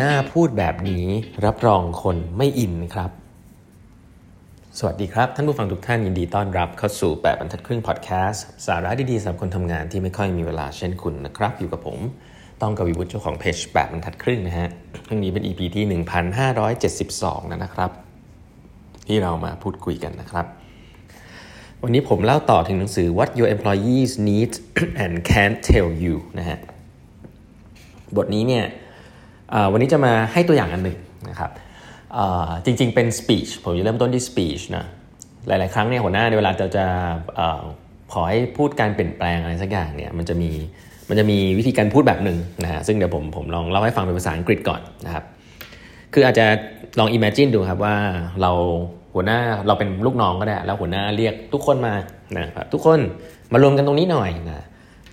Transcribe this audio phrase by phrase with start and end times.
[0.00, 1.06] หน้าพูดแบบนี้
[1.46, 3.10] รับรองคนไม่อินครับ
[4.78, 11.98] สวัสดีครับท่านผู้ฟังทุกท่านยินดีต้อนรับเข้าสู่แปดบรรทัดครึ่งพอดแคสต์สาระดีๆสำหรับคนทำงานที่ไม่ค่อยมีเวลาเช่นคุณนะครับ อยู่กับผม
[12.62, 14.68] ต้องกวีวุฒิเจ้าของเพจแปดบรรทัดครึ่งนะฮะ
[15.06, 15.84] ครั้งนี้เป็น EP ที่
[16.82, 17.90] 1572 นะนะครับ
[19.06, 20.46] ที่เรามาพูดคุยกันนะครับ
[21.82, 24.52] วันนี้ผมเล่าต่อถึงหนังสือ What Your Employees Need
[25.04, 26.58] and Can't Tell You นะฮะ
[28.16, 28.66] บทนี้เนี่ย
[29.72, 30.96] วันนี้จะมาให้ตัวอย่างอันหนึ่ง
[31.30, 31.50] นะครับ
[32.64, 34.84] จริงๆเป็น speech ผมจะเริ่มต้นที่ speech นะ
[35.48, 36.86] หลายๆ ครั้งเนี่ยหัวหน้าในเวลาจะจะ
[38.12, 40.50] ขอให้พูดการเปลี่ยนแปลงอะไรสักอย่างเนี่ยมันจะมี
[41.08, 45.24] มันจะมีวิธีการพูดแบบหนึ่งนะฮะซึ่งเดี๋ยวผมผมลองเล่าให้ฟังเป็นภาษาอังกฤษก่อนนะครับ
[46.14, 46.46] คืออาจจะ
[46.98, 47.96] ลอง imagine ดูครับว่า
[48.42, 48.52] เรา
[49.14, 51.94] หัวหน้าเราเป็นลูกน้องก็ได้ แล้วหัวหน้าเรียกทุกคนมา
[52.38, 53.00] นะครับทุกคน
[53.52, 54.64] มารวมกันตรงนี้หน่อยนะ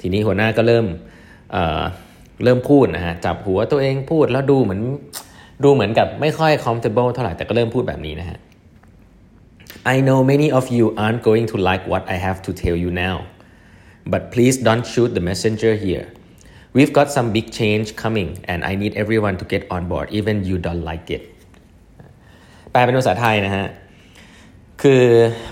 [0.02, 0.86] ทีนี้หัวหน้าก็เริ่ม
[2.44, 4.82] เริ่มพูดนะฮะจับหัวตัวเองพูดแล้วดูเหมือน
[5.64, 8.38] ดูเหมือนกับไม่ค่อย comfortable เท่าไหร่แต่ก็เริ่มพูดแบบนี้นะฮะ
[9.94, 12.92] I know many of you aren't going to like what I have to tell you
[13.06, 13.18] now
[14.14, 16.06] but please don't shoot the messenger here
[16.76, 20.36] we've got some big change coming and I need everyone to get on board even
[20.50, 21.24] you don't like it
[22.72, 23.68] แปลเป็นภาษาไทยนะฮะ
[24.82, 25.04] คือ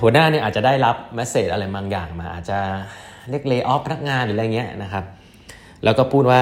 [0.01, 2.59] หัวหน้าเนี่ยอาจจะได้รับเมสเซจอะไรบางอย่างมาอาจจะ
[3.29, 5.05] เรียกเลย์ออฟพนักงานหรืออะไรเงี้ยนะครับ
[5.83, 6.41] แล้วก็พูดว่า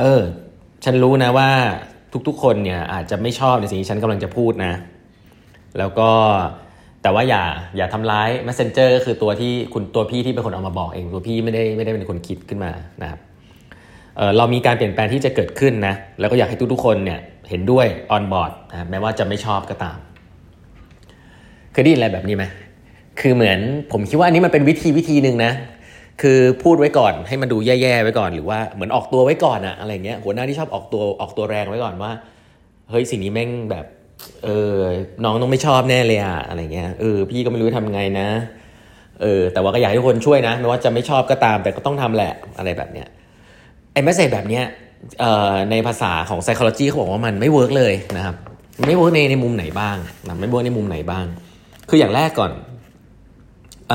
[0.00, 0.22] เออ
[0.84, 1.50] ฉันรู้นะว่า
[2.28, 4.74] ทุกๆ คนเนี่ยอาจจะไม่ชอบในสิ่งที่ฉันกำลังจะพูดนะ
[5.78, 6.10] แล้วก็
[7.02, 7.42] แต่ว่าอย่า
[7.76, 13.20] อย่าทำร้าย messenger ก็คือตัวที่คุณตัวพี่ที่เป็นคนเอามาบอกเองตัวพี่ไม่ได้ไม่ได้เป็นคนคิดขึ้นมานะครับ
[14.16, 19.98] เเรามีการเปลี่ยนแปลงที่จะเกิดขึ้นนะแล้วก็อยากให้ทุกๆ คนเนี่ยเห็นด้วย on board นะแม้ว่าจะไม่ชอบก็ตาม
[21.72, 22.44] เคยได้ยินอะไรแบบนี้ไหม
[23.20, 23.58] คือเหมือน
[23.92, 25.52] ผมคิดว่าอันนี้มันเป็นวิธีวิธีหนึ่งนะ
[26.20, 32.12] คือพูดไว้ก่อนให้มันดูแย่ๆไว้ก่อน หรือว่าเหมือนออกตัวไว้ก่อนอะอะไรเงี้ยหัวหน้าที่ชอบออกตัวออกตัวแรงไว้ก่อนว่า
[32.90, 33.86] เฮ้ยสิ่งนี้แม่งแบบ
[34.44, 34.76] เออ
[35.24, 38.28] น้องต้องไม่ชอบแน่เลยอะอะไรเงี้ยเออพี่ก็ไม่รู้ทำไงนะ
[39.20, 43.08] เออแต่ว่าก็อยากให้ทุกคนช่วยนะไม่ว่าจะไม่ชอบก็ตามแต่ก็ต้องทำแหละอะไรแบบเนี้ย
[43.92, 44.64] ไอ้ message แบบเนี้ย
[45.20, 48.36] เอ่อในภาษาของ psychology เขาบอกว่ามันไม่ work เลยนะครับ
[48.86, 49.96] ไม่ work ในในมุมไหนบ้าง
[50.28, 51.24] นะไม่ work ในมุมไหนบ้าง
[51.88, 52.50] คืออย่างแรกก่อน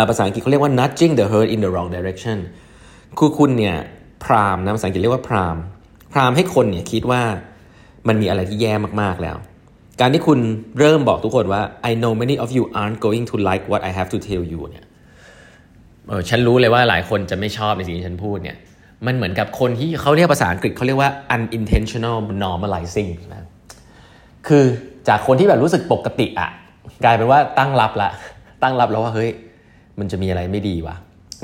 [0.10, 2.38] ภาษาอังกฤษเขาเรียกว่า nudging the herd in the wrong direction
[3.18, 3.76] คือคุณเนี่ย
[4.24, 5.58] prime นะภาษาอังกฤษเรียกว่า prime
[6.14, 7.22] prime ให้คนเนี่ยคิดว่า
[8.08, 9.38] มันมีอะไรที่แย่มากๆแล้ว
[10.02, 10.40] การที่คุณ
[10.80, 14.62] เริ่มบอกทุกคนว่า I know many of you aren't going to like what I have to tell you
[14.72, 14.86] เนี่ย
[16.08, 18.58] เออฉันรู้เลยว่าหลายคนจะไม่ชอบในสิ่งที่ฉันพูดเนี่ย
[19.06, 23.48] มันเหมือนกับคนที่เขาเรียกภาษาอังกฤษเขาเรียกว่า unintentional normalizing นะ
[24.48, 24.64] คือ
[25.08, 26.50] จากคนที่แบบรู้สึกปกติอะ
[27.04, 28.10] กลายเป็นว่าตั้งรับละ
[28.64, 29.30] ตั้งรับแล้วว่าเฮ้ย
[30.00, 30.96] มันจะมีอะไรไม่ดีวะ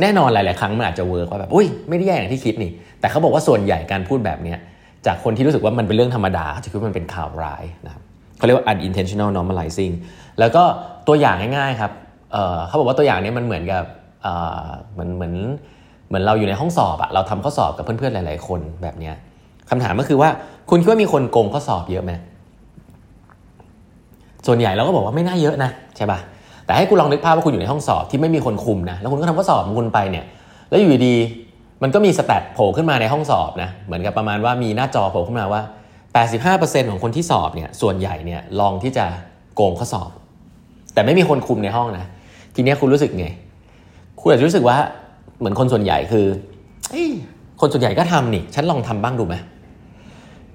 [0.01, 4.57] แน่นอนหลาย ๆ ครั้งมันอาจจะเวิร์กว่าแบบอุ้ยไม่ได้แย่อย่างที่คิดนี่ แต่เขาบอกว่าส่วนใหญ่การพูดแบบเนี้ย
[5.05, 8.03] จากคนที่รู้สึกว่ามันเป็นเรื่องธรรมดาจะคิดว่ามันเป็นข่าวร้ายนะครับ
[8.37, 9.93] เขาเรียกว่า unintentional normalizing
[10.39, 10.63] แล้วก็
[11.07, 11.91] ตัวอย่างง่าย ๆ ครับ
[12.31, 13.83] เเขาบอกว่าตัวอย่างนี้มันเหมือนกับ
[14.93, 15.33] เหมือนเหมือน
[16.07, 19.15] เหมือนเราอยู่ในห้องสอบอะเราทำข้อสอบกับเพื่อน ๆ หลาย ๆ คนแบบเนี้ย
[19.69, 20.29] คำถามก็คือว่า
[20.69, 22.11] คุณคิดว่ามีคนโกงข้อสอบเยอะไหม
[24.47, 26.19] ส่วนใหญ่เราก็บอกว่าไม่น่าเยอะนะใช่ปะ
[26.71, 30.25] แต่ให้คุณลองนึกภาพว่าคุณอยู่ในห้องสอบที่ไม่มีคนคุมนะแล้วคุณก็ทำข้อสอบของคุณไปเนี่ย
[30.69, 31.15] แล้วอยู่ดี
[31.83, 35.61] มันก็มีสแตทโผล่ขึ้นมาในห้องสอบนะเหมือนกับประมาณว่ามีหน้าจอโผล่ขึ้นมาว่า
[36.45, 39.05] 85%ของคนที่สอบเนี่ยส่วนใหญ่เนี่ยลองที่จะ
[39.55, 40.09] โกงข้อสอบ
[40.93, 42.05] แต่ไม่มีคนคุมในห้องนะ
[42.55, 43.27] ทีนี้คุณรู้สึกไง
[44.19, 44.77] คุณอาจจะรู้สึกว่า
[45.39, 46.25] เหมือนคนส่วนใหญ่คือ
[47.61, 49.35] คนส่วนใหญ่ก็ทำนี่ ฉันลองทำบ้างดูไหม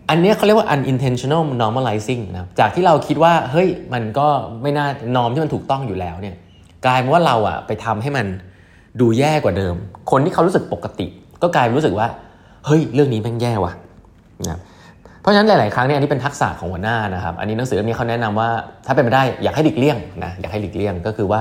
[0.08, 4.28] อันนี้เขาเรียกว่า unintentional normalizing นะจากที่เราคิดว่าเฮ้ยมันก็
[4.62, 4.86] ไม่น่า
[5.16, 6.36] นอมที่มันถูกต้องอยู่แล้วเนี่ย
[6.86, 8.26] กลายเป็นว่าเราอะไปทำให้มัน
[9.00, 9.74] ดูแย่กว่าเดิม
[10.10, 11.06] คนที่เขารู้สึกปกติ
[11.42, 12.08] ก็กลายรู้สึกว่า
[12.66, 13.72] เฮ้ยเรื่องนี้ม่งแย่ว่ะ
[14.48, 14.60] นะ
[15.20, 18.48] เพราะฉะนั้นหลาย ๆ ครั้งเนี่ยอันนี้เป็นทักษะของหัวหน้านะครับอันนี้หนังสือเล่มนี้เขาแนะนำว่า
[18.86, 21.40] ถ้าเป็นไปได้อยากให้หลีกเลี่ยงนะอยากให้หลีกเลี่ยงก็คือว่า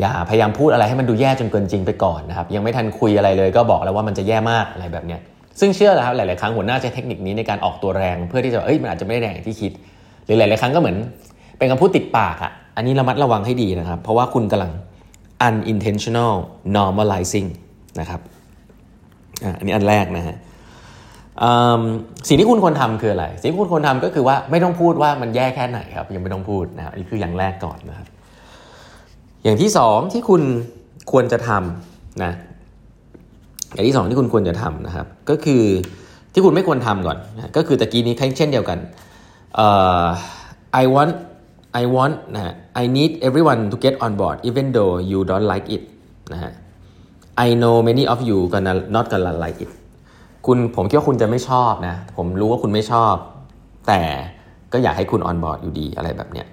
[0.00, 5.20] อย่าพยายามพูดอะไรให้มันดูแย่จนเกินจริงไปก่อนนะครับยังไม่ทันคุยอะไรเลยก็บอกแล้วว่ามันจะแย่มากอะไรแบบเนี้ย
[5.60, 9.72] ซึ่งเชื่อแล้วครับหลาย ๆ ครั้งหัวหน้าใช้เทคนิคนี้ในการออกตัวแรงเพื่อที่จะเอ้ยมันอาจจะไม่ได้แรงที่คิด
[10.24, 10.96] หรือหลาย ๆ ครั้งก็เหมือน
[11.58, 14.72] เป็นคำพูดติดปากอะ่ะอันนี้ระมัดระวังให้ดีนะครับ เพราะว่าคุณกำลัง
[15.46, 16.32] unintentional
[16.76, 17.48] normalizing
[18.00, 18.20] นะครับ
[19.58, 20.36] อันนี้อันแรกนะฮะ
[22.28, 28.06] สิ่งที่คุณควรทำคืออะไร สิ่งที่คุณควรทำก็คือว่าไม่ต้องพูดว่ามันแย่แค่ไหนครับ ยังไม่ต้องพูดนะอันนี้คืออย่างแรกก่อนนะครับ
[29.44, 30.42] อย่างที่สองที่คุณ
[31.12, 32.32] ควรจะทำนะ
[33.72, 35.62] อย่างที่สองที่คุณควรจะทำนะครับ ก็คือ
[36.32, 37.18] ที่คุณไม่ควรทำก่อน
[37.56, 38.78] ก็คือตะกี้นี้เช่นเดียวกัน
[40.82, 41.12] I want
[41.80, 45.66] I want นะ I need everyone to get on board even though you don't like
[45.76, 45.82] it
[46.32, 46.52] นะฮะ
[47.46, 49.70] I know many of you gonna not gonna like it
[50.46, 53.14] คุณผมคิดว่าคุณจะไม่ชอบนะ ผมรู้ว่าคุณไม่ชอบ
[53.88, 54.02] แต่
[54.72, 56.46] ก็อยากให้คุณออนบอร์ดอยู่ดีอะไรแบบเนี้ย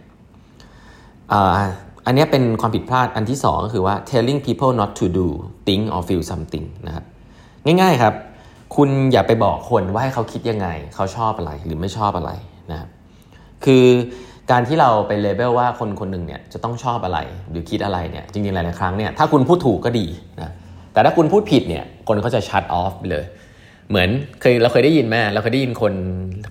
[2.06, 5.28] อันนี้เป็นความผิดพลาดอันที่สองก็คือว่า telling people not to do
[5.68, 7.06] think or feel something นะครับ
[7.66, 8.13] ง่ายๆครับ
[8.75, 12.31] คุณอย่าไปบอกคนว่าให้เขาคิดยังไง เขาชอบอะไรหรือไม่ชอบอะไร
[12.72, 12.90] นะครับ
[13.66, 13.86] คือ
[14.51, 17.19] การที่เราไปเลเบลว่าคนคนหนึ่งเนี่ยจะต้องชอบอะไร
[17.50, 20.07] หรือคิดอะไรเนี่ยจริงๆหลายๆครั้งเนี่ยถ้าคุณพูดถูกก็ดี
[20.42, 20.51] นะ
[20.94, 23.25] แต่ถ้าคุณพูดผิดเนี่ยคนเขาจะชัดออฟเลย
[23.90, 24.10] เหมือน
[24.42, 25.94] เคยเราเคยได้ยินไหมเราเคยได้ยินคน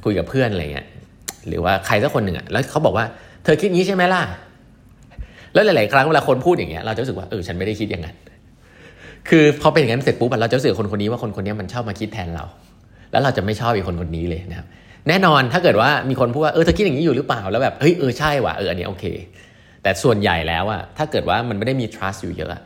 [0.04, 0.86] คุยกับเพื่อนอะไรเงี้ย
[1.48, 3.04] หรือว่าใครสักคนหนึ่งอะแล้วเขาบอกว่า
[3.44, 4.22] เธอคิดงี้ใช่ไหมล่ะ
[5.54, 8.16] แล้วหลาย ๆ ครั้งเวลาคนพูดอย่างเงี้ยเราจะรู้สึกว่าเออฉันไม่ได้คิดอย่างนั้น
[9.28, 12.44] คือพอเป็นอย่างนั้นเสร็จปุ๊บเราจะรู้สึกคนคนนี้ว่าคนคนนี้มันชอบมาคิดแทนเรา
[13.12, 14.66] แล้วเราจะไม่ชอบอีกคนคนนี้เลยนะครับ
[15.08, 19.04] แน่นอนถ้าเกิดว่ามีคนพูดว่าเออเธอคิดอย่างนี้อยู่หรือเปล่าแล้วแบบเฮ้ยเออใช่ว่ะเอออันนี้โอเค
[19.82, 22.62] แต่ส่วนใหญ่แล้วอะถ้าเกิดว่ามันไม่ได้มี trust อยู่เยอะ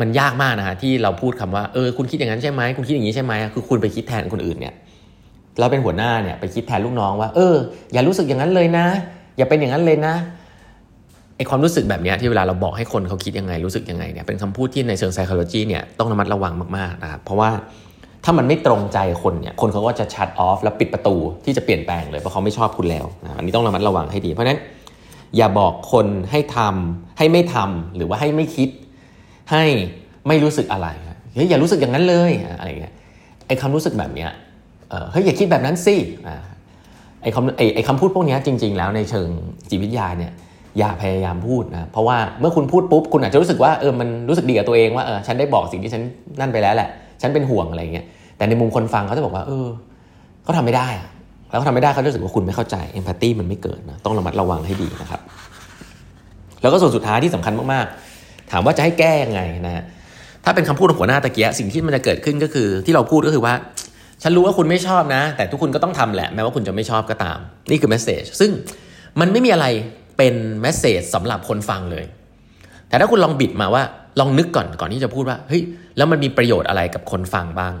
[0.00, 4.74] มันยากมากนะฮะที่เราพูดคำว่าเออคุณคิดอย่างนั้นใช่ไหมคุณคิดอย่างนี้ใช่ไหมคือคุณไปคิดแทนคนอื่นเนี่ย
[5.60, 7.54] เราเป็นหัวหน้าเนี่ยไปคิดแทนลูกน้องว่า เออ
[7.92, 8.86] อย่ารู้สึกอย่างนั้นเลยนะ
[9.36, 10.14] อย่าเป็นอย่างนั้นเลยนะ
[11.36, 17.50] ไอความรู้สึกแบบนี้ที่เวลาเราบอกให้คนเขาคิดยังไงรู้สึกยังไงเนี่ยเป็นคำพูดที่ในเชิง psychology เนี่ยต้องระมัดระวังมากๆนะครับเพราะว่า
[18.24, 24.60] ถ้ามันไม่ตรงใจคนเนี่ยคนเขาก็จะชัดออฟแล้วปิดประตูที่จะเปลี่ยนแปลงเลยเพราะเขาไม่ชอบคุณแล้วนะอันนี้ต้องระมัดระวังให้ดี เพราะฉะนั้น
[25.36, 28.68] อย่าบอกคนให้ทำให้ไม่ทำหรือว่าให้ไม่คิด
[29.52, 29.64] ให้
[30.28, 30.88] ไม่รู้สึกอะไร
[31.34, 32.94] เฮ้ยอย่ารู้สึกอย่างนั้นเลยอะไรเงี้ย
[33.46, 34.30] ไอ้คำรู้สึกแบบเนี้ย
[35.12, 35.96] เฮ้ยอย่าคิดแบบนั้นสิ
[37.22, 39.28] ไอ้คำไอ้ไอ้คำพูดพวกนี้จริง ๆ แล้วในเชิง
[39.70, 40.32] จิตวิทยาเนี่ย
[40.78, 46.02] อย่าพยายามพูดนะเพราะว่าเมื่อคุณพูดปุ๊บคุณอาจจะรู้สึกว่าเออมันรู้สึกดีกับตัวเองว่าเออฉันได้บอกสิ่งที่ฉัน
[46.40, 46.88] นั่นไปแล้วแหละ
[47.22, 48.06] ฉันเป็นห่วงอะไรเงี้ย
[48.36, 49.68] แต่ในมุมคนฟังเขาจะบอกว่า เออ
[50.42, 50.88] เขาทาไม่ได้
[51.50, 55.20] แล้วเขาทำไม่ได้เขารู้สึกว่าคุณไม่เข้าใจเอมพัตตีมันไม่เกิดนะต้องระมัดระวังให้ดีนะครับ
[56.62, 59.84] แล้วก็ส่วนสุดท้ายที่สำคัญมากๆ ถามว่าจะให้แก้ยังไงนะ
[60.44, 63.54] ถ้าเป็นคำพูดของหัวหน้าตะเกียสิ่งที่มันจะเกิดขึ้นก็คือ ที่เราพูดก็คือว่า
[64.22, 67.38] ฉันรู้ว่าคุณไม่ชอบนะ แต่ทุกคนก็ต้องทำแหละแม้ว่าคุณจะไม่ชอบก็ตาม
[67.70, 68.50] นี่คือเมสเซจซึ่ง
[69.20, 69.66] มันไม่มีอะไร
[70.16, 72.04] เป็นเมสเซจสำหรับคนฟังเลย
[72.88, 73.82] แต่ถ้าคุณลองบิดมาว่า
[74.20, 75.62] ลองนึกก่อนก่อนที่จะพูดว่าเฮ้ย
[75.96, 77.74] แล้วมันมีประโยชน์อะไรกับคนฟังบ้าง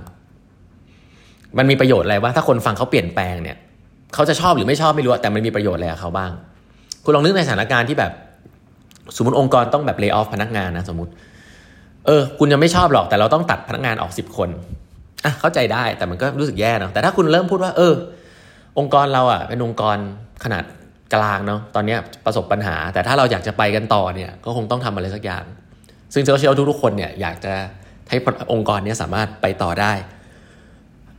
[1.58, 3.56] มันมีประโยชน์อะไรว่าถ้าคนฟังเขาเปลี่ยนแปลงเนี่ย
[4.14, 6.32] เขาจะชอบหรือไม่ชอบไม่รู้แต่มันมีประโยชน์อะไรกับเขาบ้าง
[7.04, 8.12] คุณลองนึกในสถานการณ์ที่แบบ
[9.16, 11.12] สมมติองค์กรต้องแบบเลิกออฟพนักงานนะสมมติ
[12.06, 14.48] เออ คุณยังไม่ชอบหรอกแต่เราต้องตัดพนักงานออกสิบคน
[15.24, 17.94] อะเข้าใจได้แต่มันก็รู้สึกแย่เนาะแต่ถ้าคุณเริ่มพูดว่า เออ
[18.78, 19.96] องค์กรเราอะเป็นองค์กร
[20.44, 20.64] ขนาด
[21.14, 25.44] กลางเนาะตอนนี้ประสบปัญหา แต่ถ้าเราอยากจะไปกันต่อเนี่ยก็คงต้องทำอะไรสักอย่าง
[26.12, 27.52] ซึ่งเชื่อทุกๆคนเนี่ยอยากจะ
[28.08, 28.16] ให้
[28.52, 29.92] องค์กรเนี้สามารถไปต่อได้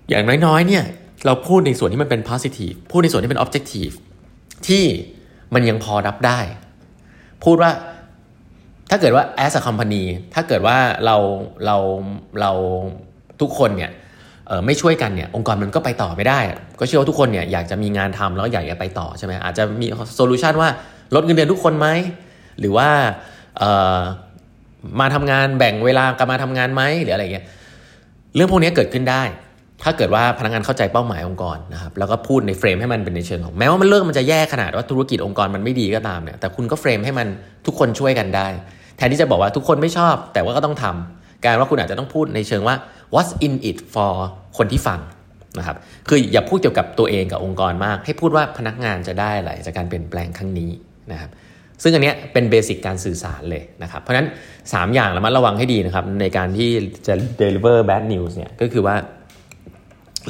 [0.09, 0.83] อย่างน้อยๆเนี่ย
[1.25, 3.95] เราพูดในส่วนที่มันเป็น positive พูดในส่วนที่เป็น objective
[4.67, 4.83] ที่
[5.53, 6.39] มันยังพอรับได้
[7.43, 7.71] พูดว่า
[8.89, 11.17] ถ้าเกิดว่า as a company ถ้าเกิดว่าเรา
[11.65, 11.77] เรา
[12.41, 12.51] เรา
[13.41, 13.91] ทุกคนเนี่ย
[14.65, 16.39] ไม่ช่วยกันเนี่ยองค์กรมันก็ไปต่อไม่ได้
[16.79, 19.85] ก็เชื่อว่าทุกคนเนี่ยอยากจะมีงานทำแล้วอยากจะไปต่อใช่ไหมอาจจะมี
[20.15, 20.69] โซลูชันว่า
[21.15, 21.87] ลดเงินเดือนทุกคนไหม
[22.59, 22.89] หรือว่า
[24.99, 27.45] มาทำงานแบ่งเวลากันมาทำงานไหมหรืออะไรเงี้ย
[28.35, 29.23] เรื่องพวกนี้เกิดขึ้นได้
[29.83, 37.27] ถ้าเกิดว่าพนักงานเข้าใจเป้าหมายองค์กรนะครับแล้วก็พูดในเฟรมให้มันเป็นในเชิงของแม้ว่ามันเรื่องมันจะแย่ขนาดว่าธุรกิจองค์กรมันไม่ดีก็ตามเนี่ยแต่คุณก็เฟรมให้มัน
[37.65, 38.47] ทุกคนช่วยกันได้
[38.97, 42.75] แทนที่จะบอกว่าทุกคนไม่ชอบ แต่ว่าก็ต้องทำการว่าคุณอาจจะต้องพูดในเชิงว่า
[43.13, 44.13] what's in it for
[44.57, 44.99] คนที่ฟัง
[45.57, 50.69] นะครับ คืออย่าพูดเกี่ยวกับตัวเองกับองค์กรมาก ให้พูดว่าพนักงานจะได้อะไรจากการเปลี่ยนแปลงครั้งนี้
[51.11, 51.29] นะครับ
[51.83, 54.27] ซึ่งอันนี้เป็นเบสิกการสื่อสารเลยนะครับ เพราะฉะนั้น
[54.61, 56.69] 3 อย่างระมัดระวังให้ดีนะครับ ในการที่
[57.07, 58.95] จะ deliver bad news เนี่ยก็คือว่า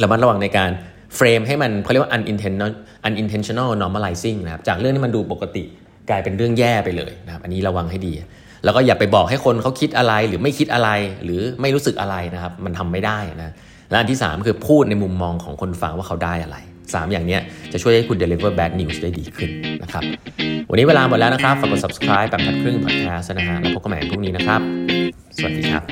[0.04, 0.72] ระมัดระวังในการ
[1.16, 2.72] เฟรมให้มันเขาเรียกว่า unintentional
[3.08, 5.64] unintentional normalizing นะครับ จากเรื่องที่มันดูปกติ
[6.10, 8.14] กลายเป็นเรื่องแย่ไปเลยนะครับ อันนี้ระวังให้ดี
[8.64, 10.90] แล้วก็อย่าไปบอกให้คนเขาคิดอะไรหรือไม่คิดอะไร
[11.24, 13.54] หรือไม่รู้สึกอะไรนะครับ มันทำไม่ได้นะ
[13.90, 17.38] และอันที่ 3 คือพูดในมุมมองของคนฟังว่าเขาได้อะไร 3 อย่างนี้
[17.74, 19.50] จะช่วยให้คุณ deliver bad news ได้ดีขึ้น
[19.84, 20.04] นะครับ
[20.70, 24.62] วันนี้เวลาหมดแล้วนะครับ ฝากกด subscribe แบบทัดครึ่ง podcast นะฮะแล้วพบกันใหม่พรุ่งนี้นะครับ
[25.38, 25.84] สวัสดีครับ